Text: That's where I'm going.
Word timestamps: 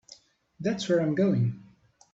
That's 0.59 0.89
where 0.89 0.99
I'm 0.99 1.13
going. 1.13 1.61